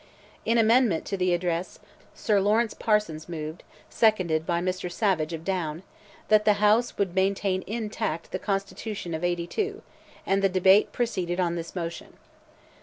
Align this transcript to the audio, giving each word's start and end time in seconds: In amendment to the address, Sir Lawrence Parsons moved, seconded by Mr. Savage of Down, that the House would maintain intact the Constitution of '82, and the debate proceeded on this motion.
In 0.45 0.57
amendment 0.57 1.05
to 1.05 1.15
the 1.15 1.31
address, 1.31 1.77
Sir 2.15 2.39
Lawrence 2.41 2.73
Parsons 2.73 3.29
moved, 3.29 3.61
seconded 3.87 4.47
by 4.47 4.59
Mr. 4.59 4.91
Savage 4.91 5.31
of 5.31 5.45
Down, 5.45 5.83
that 6.27 6.43
the 6.43 6.53
House 6.53 6.97
would 6.97 7.13
maintain 7.13 7.63
intact 7.67 8.31
the 8.31 8.39
Constitution 8.39 9.13
of 9.13 9.23
'82, 9.23 9.83
and 10.25 10.41
the 10.41 10.49
debate 10.49 10.91
proceeded 10.91 11.39
on 11.39 11.53
this 11.53 11.75
motion. 11.75 12.13